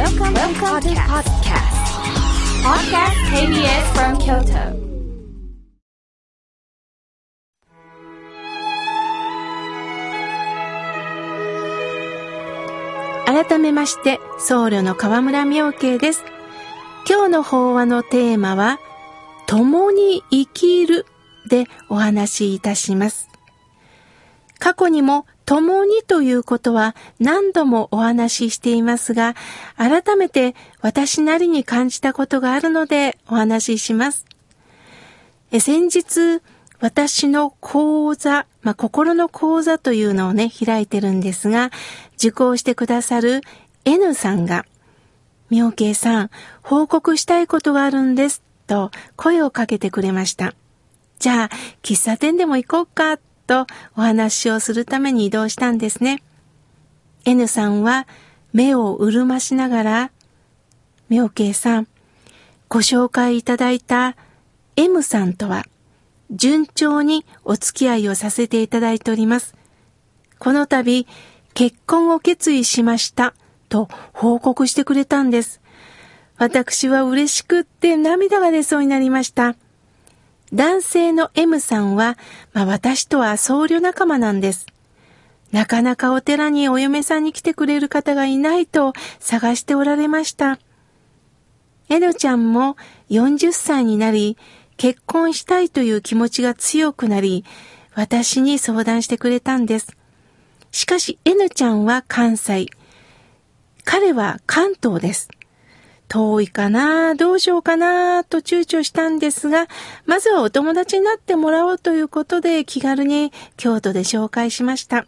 [0.00, 1.76] Welcome, Welcome to podcast.
[2.64, 4.72] Podcast KBS from Kyoto.
[13.26, 16.24] 改めまして、僧侶の河村明慶です。
[17.06, 18.80] 今日の法話のテーマは、
[19.46, 21.04] 共に生きる
[21.46, 23.28] でお話しいたします。
[24.58, 29.34] 過去にも共にということは何度もお話ししていますが、
[29.76, 34.26] 改めて私なりに感じたことがあるのでお話しします。
[35.50, 36.40] え先日、
[36.78, 41.72] 私の講座、まあ、心の講座というのをね、開いてるんですが、
[42.14, 43.40] 受講してくださる
[43.84, 44.66] N さんが、
[45.50, 46.30] 妙慶さん、
[46.62, 50.54] 報告したいことがあるんです、と声をかけてくれました。
[51.18, 51.50] じゃあ、
[51.82, 53.18] 喫茶店でも行こうか、
[53.50, 56.22] とお話をするために移動したんですね。
[57.24, 58.06] N さんは
[58.52, 60.10] 目を潤ましながら、
[61.08, 61.88] 妙慶さん、
[62.68, 64.16] ご紹介いただいた
[64.76, 65.64] M さんとは、
[66.30, 69.56] 順調にお付き合いをさせていただいております。
[70.38, 71.08] この度、
[71.52, 73.34] 結婚を決意しました、
[73.68, 75.60] と報告してくれたんです。
[76.38, 79.56] 私は嬉しくって涙が出そうになりました。
[80.52, 82.18] 男性の M さんは、
[82.52, 84.66] まあ、私とは僧侶仲間なんです。
[85.52, 90.58] なかなかお寺にお嫁さんに来てくれる方がいないと探しておられました。
[91.88, 92.76] N ちゃんも
[93.10, 94.36] 40歳になり、
[94.76, 97.44] 結婚したいという気持ちが強くなり、
[97.94, 99.96] 私に相談してくれたんです。
[100.72, 102.66] しかし N ちゃんは関西。
[103.84, 105.28] 彼は関東です。
[106.10, 109.68] 遠いかなどうしようかなと躊躇したんですが、
[110.06, 115.06] まずはお友達になってもらおうということで気軽に京都で紹介しました。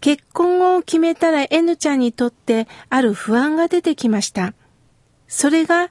[0.00, 4.54] 結婚を決めたら N ちゃんにとってある不安が出てきました。
[5.26, 5.90] それが、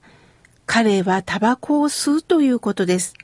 [0.65, 3.15] 彼はタバコを吸うということです。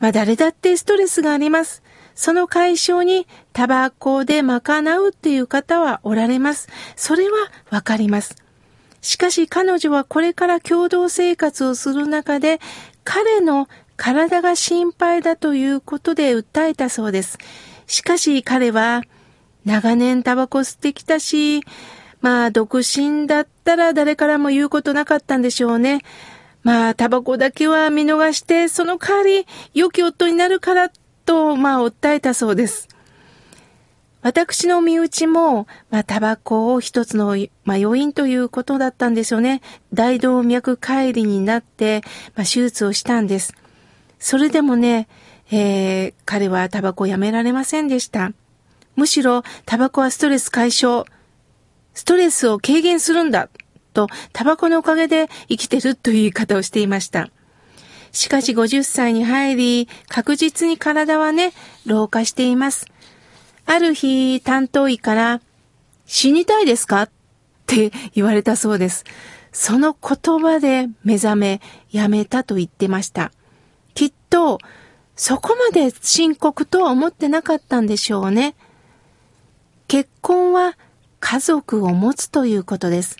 [0.00, 1.84] まあ誰だってストレスがあります。
[2.16, 6.68] その解消にタバコで賄うっていう方はおられます。
[6.96, 7.36] それは
[7.70, 8.43] わかります。
[9.04, 12.58] しかし彼女はこれから共同生活をする中で、
[13.04, 17.36] 彼の体が心配だということで訴えたそうです。
[17.86, 19.02] しかし彼は、
[19.66, 21.62] 長年タバコ吸ってきたし、
[22.22, 26.00] まあ独身だったら誰からも言うことなかったんでしょうね。
[26.62, 30.90] まあタバコだけは見逃して、その代わり良き夫になるから
[31.26, 32.88] と、まあ訴えたそうです。
[34.24, 39.60] 私の身内も、まあ、タバコを一つの、まあ、要因ということだったんですよね。
[39.92, 42.00] 大動脈解離になって、
[42.34, 43.52] まあ、手術をしたんです。
[44.18, 45.08] それでもね、
[45.52, 48.32] えー、彼はタバコをやめられませんでした。
[48.96, 51.04] むしろ、タバコはストレス解消。
[51.92, 53.50] ストレスを軽減するんだ。
[53.92, 57.28] と、タバコのおかげで生きてるという言い方をしていました。
[58.10, 61.52] しかし50歳に入り、確実に体はね、
[61.84, 62.86] 老化しています。
[63.66, 65.40] ある日、担当医から、
[66.06, 67.10] 死にたいですかっ
[67.66, 69.04] て言われたそうです。
[69.52, 71.60] その言葉で目覚め、
[71.90, 73.32] やめたと言ってました。
[73.94, 74.58] きっと、
[75.16, 78.54] そこまで深刻とは思ってなかったんでしょうね。
[79.86, 80.76] 結婚は
[81.20, 83.16] 家族を持つということです。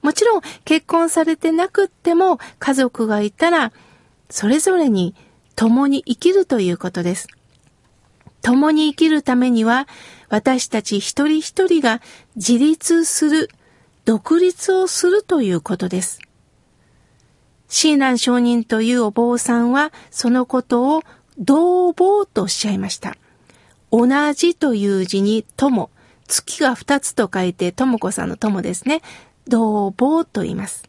[0.00, 3.72] もちろん結婚されてなくっても家族がいたら、
[4.30, 5.14] それぞれに
[5.54, 7.28] 共に生きるということです。
[8.44, 9.88] 共に生きるためには、
[10.28, 12.02] 私たち一人一人が
[12.36, 13.50] 自立する、
[14.04, 16.20] 独立をするということです。
[17.68, 21.02] 親鸞上人というお坊さんは、そのことを
[21.38, 23.16] 同坊とおっしゃいました。
[23.90, 25.88] 同じという字に友、
[26.28, 29.00] 月が二つと書いて、とも子さんの友ですね。
[29.48, 30.84] 同坊と言います。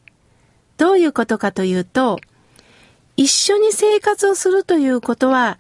[0.76, 2.20] どういうことかというと、
[3.16, 5.58] 一緒に生活をするということは、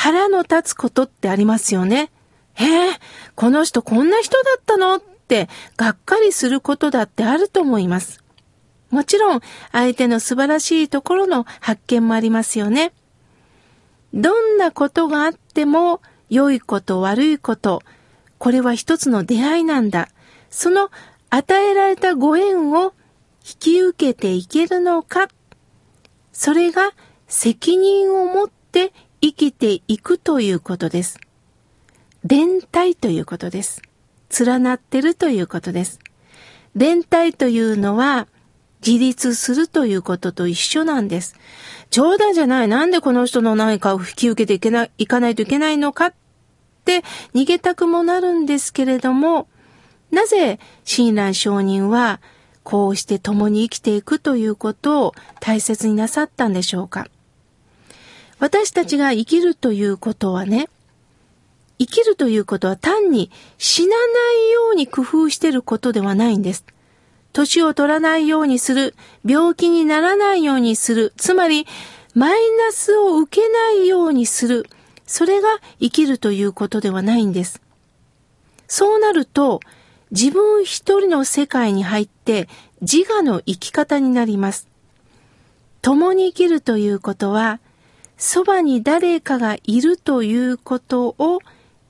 [0.00, 2.12] 腹の立つことってありますよね。
[2.54, 3.00] へえ、
[3.34, 8.22] この人こんな人だったのってがっかりすることだってあると思います。
[8.90, 9.40] もちろん
[9.72, 12.92] 相手の素晴らしいところの発見もありますよね。
[14.14, 16.00] どんなことがあっても
[16.30, 17.82] 良いこと悪いこと、
[18.38, 20.10] これは一つの出会いなんだ。
[20.48, 20.90] その
[21.28, 22.94] 与えられたご縁を
[23.44, 25.26] 引き受けていけるのか。
[26.32, 26.92] それが
[27.26, 31.18] 責任を持って生きていくということです。
[32.24, 33.82] 連帯ということです。
[34.44, 35.98] 連なってるということです。
[36.74, 38.28] 連帯というのは
[38.86, 41.36] 自立するということと一緒なんです。
[41.90, 42.68] 冗談じゃない。
[42.68, 46.14] なんでこの人の何かを引き受けていけない、いかないといけないのかっ
[46.84, 47.02] て
[47.34, 49.48] 逃げたくもなるんですけれども、
[50.10, 52.20] なぜ親鸞上人は
[52.62, 57.08] こうして共に生きていくということを大切になさったんでしょうか
[58.38, 60.68] 私たちが生きるということはね、
[61.78, 64.02] 生きるということは単に死なな
[64.48, 66.64] いように工夫してることではないんです。
[67.32, 68.94] 年を取らないようにする、
[69.24, 71.66] 病気にならないようにする、つまり
[72.14, 74.66] マイナスを受けないようにする、
[75.06, 75.48] それが
[75.80, 77.60] 生きるということではないんです。
[78.66, 79.60] そうなると、
[80.10, 82.48] 自分一人の世界に入って
[82.80, 84.68] 自我の生き方になります。
[85.82, 87.60] 共に生きるということは、
[88.18, 91.38] そばに誰かがいるということを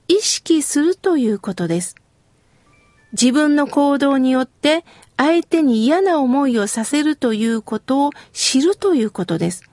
[0.07, 1.95] 意識するということです。
[3.11, 4.85] 自分の行動によって
[5.17, 9.63] 相手に嫌な思いをさせるということを知るということです。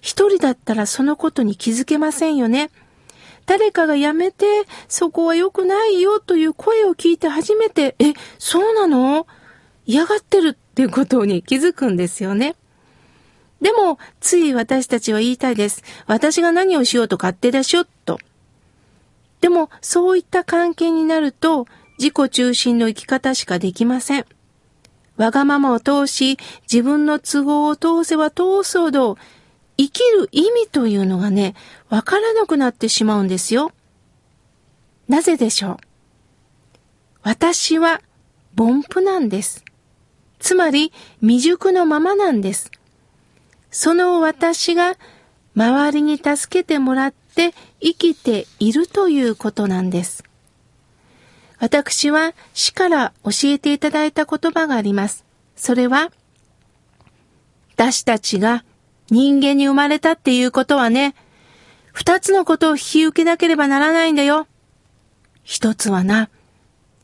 [0.00, 2.70] 一人だったらそのことに気づけませんよね。
[3.44, 4.46] 誰かがやめて、
[4.88, 9.26] そこは良くないよという声を聞いて初めて、え、そうなの？
[9.84, 12.54] 嫌がってるっていうことに気づくんですよね。
[13.62, 15.82] でも、つい私たちは言いたいです。
[16.06, 18.18] 私が何をしようと勝手でしょ、と。
[19.40, 21.66] でも、そういった関係になると、
[21.98, 24.26] 自己中心の生き方しかできません。
[25.16, 26.38] わがままを通し、
[26.70, 29.16] 自分の都合を通せば通すほど、
[29.78, 31.54] 生きる意味というのがね、
[31.88, 33.72] わからなくなってしまうんですよ。
[35.08, 35.76] なぜでしょう？
[37.22, 38.00] 私は
[38.58, 39.64] 凡夫なんです。
[40.40, 42.70] つまり未熟のままなんです。
[43.72, 44.96] その私が
[45.56, 50.24] 周りに助けてもらって生きているということなんです。
[51.58, 55.24] 私は死から教えていただいた言葉があります。
[55.56, 56.12] それは、
[57.74, 58.64] 私たちが
[59.10, 61.14] 人間に生まれたっていうことはね、
[61.92, 64.46] 二つのことを引き受けなければならないんだよ。
[65.44, 66.28] 一つはな、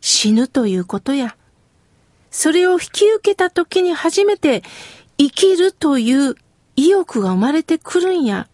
[0.00, 1.34] 死ぬということや。
[2.30, 4.62] それを引き受けた時に初めて
[5.16, 6.36] 生きるという
[6.78, 8.46] 意欲が生まれてくるんや。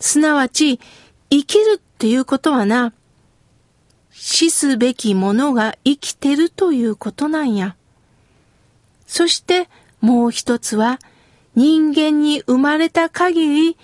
[0.00, 0.78] すなわち、
[1.30, 2.92] 生きるっていうことはな、
[4.10, 7.74] 死すべきものが生きてるということなんや。
[9.06, 9.70] そして
[10.02, 10.98] もう一つは、
[11.54, 13.76] 人間に生まれた限り引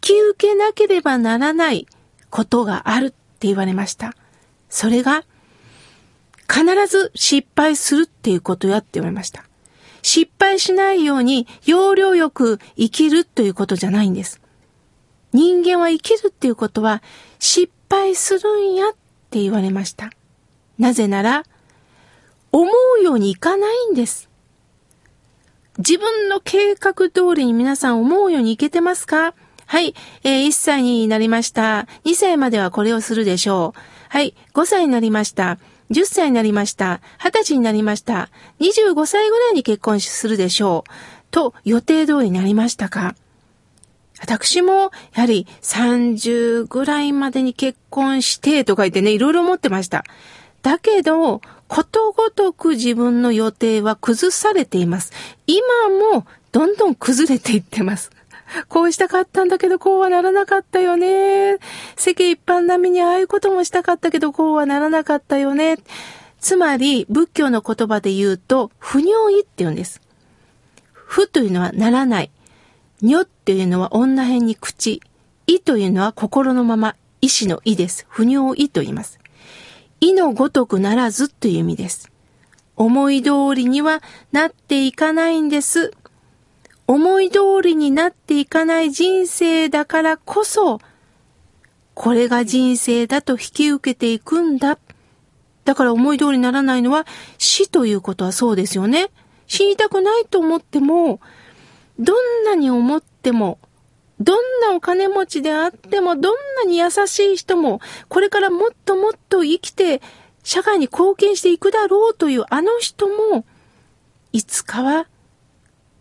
[0.00, 1.86] き受けなければならない
[2.30, 4.16] ことがあるって言われました。
[4.68, 5.22] それが、
[6.52, 9.44] 必ず失敗するっていうことやって言われました。
[10.02, 14.40] 失敗しないように要領よく生きるということじゃないんです。
[15.32, 17.02] 人間は生きるっていうことは
[17.38, 18.92] 失敗するんやっ
[19.30, 20.10] て言われました。
[20.78, 21.44] なぜなら、
[22.50, 22.70] 思
[23.00, 24.28] うようにいかないんです。
[25.78, 29.34] 自分の計画通りに皆さん思うようにいけてますか？
[29.64, 31.86] はい、えー、1歳になりました。
[32.04, 33.80] 2歳まではこれをするでしょう。
[34.10, 35.58] はい、5歳になりました。
[35.92, 37.00] 10歳になりました。
[37.20, 38.30] 20歳になりました。
[38.60, 40.90] 25歳ぐらいに結婚するでしょう。
[41.30, 43.14] と予定通りになりましたか
[44.20, 50.04] 私も、やはり30ぐらいまでに結婚してとか言ってね、いろいろ思ってました。
[50.62, 55.12] だけど、ことごとく自分の予定は崩されています。
[55.46, 55.60] 今
[56.12, 58.10] もどんどん崩れていってます。
[58.68, 61.58] こうしたかったんだけど、こうはならなかったよね。
[61.96, 65.78] 世間一般並みにああいうこともしたかったけど、こうはならなかったよね。
[66.40, 70.00] つまり、仏教の言葉で言うと、不尿意って言うんです。
[70.92, 72.30] 不というのはならない。
[73.02, 75.00] 女っていうのは女編に口。
[75.46, 78.06] 意というのは心のまま、意志の意です。
[78.08, 79.20] 不尿意と言います。
[80.00, 82.10] 意のごとくならずという意味です。
[82.76, 85.92] 思い通りにはなっていかないんです。
[86.86, 90.80] 思い通りになっていかない人生だからこそ、
[91.94, 94.78] これが人生だと引き受けていくんだ。
[95.64, 97.06] だから思い通りにならないのは
[97.38, 99.10] 死ということはそうですよね。
[99.46, 101.20] 死にたくないと思っても、
[101.98, 103.58] どんなに思っても
[104.22, 110.00] どんなお金持ちであっても、どんなに優しい人も、これからもっともっと生きて、
[110.44, 113.44] 社会に貢献していくだろうというあの人も、
[114.32, 115.06] いつかは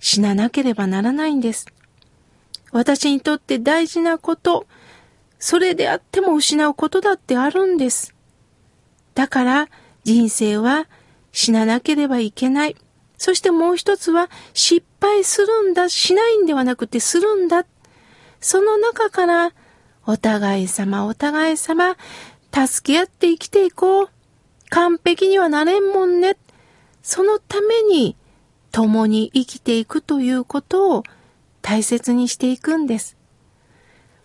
[0.02, 1.68] 死ななければならないんです。
[2.74, 4.66] 私にとって大事なこと、
[5.40, 8.14] それであっても失うことだってあるんです。
[9.14, 9.70] だから
[10.04, 10.88] 人生は
[11.32, 12.76] 死ななければいけない。
[13.18, 17.66] そしてもう一つは失敗するんだ、しないんではなくてするんだ。
[18.40, 19.54] その中から
[20.08, 21.96] お互い様お互い様
[22.52, 24.10] 助け合って生きていこう。
[24.70, 26.38] 完璧にはなれんもんね。
[27.04, 28.16] そのために
[28.72, 31.04] 共に生きていくということを
[31.62, 33.18] 大切にしていくんです。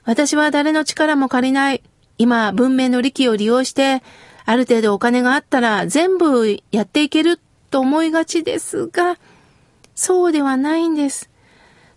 [0.05, 1.83] 私は誰の力も借りない。
[2.19, 4.03] 今、文明の利器を利用して、
[4.45, 9.19] ある程度お金があったら全部やっていけると思いがちですが、
[9.95, 11.29] そうではないんです。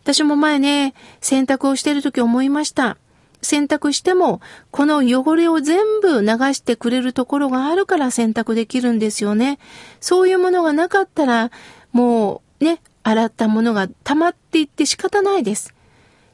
[0.03, 2.97] 私も前ね、洗濯をしている時思いました。
[3.41, 4.41] 洗濯しても、
[4.71, 9.59] この汚れを全部流してくれるところがあるから洗濯できるんですよね。
[10.01, 11.51] そういうものがなかったら、
[11.91, 15.73] もうね、洗ったものが溜まっていって仕方ないです。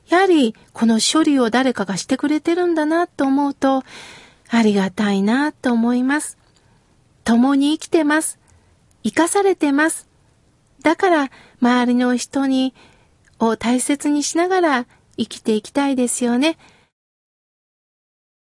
[0.10, 3.84] やはり、この処理を誰かがしてくれてるんだなと思うと、
[4.50, 6.38] ありがたいなと思います。
[7.24, 8.40] 共に生きてます。
[9.04, 10.08] 生かされてます。
[10.82, 11.32] だから、
[11.62, 12.74] 周りの人に、
[13.40, 14.86] を大切にしながら
[15.18, 16.58] 生きていきたいですよね。